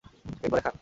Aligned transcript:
পেট 0.41 0.49
ভরে 0.51 0.61
খান! 0.65 0.73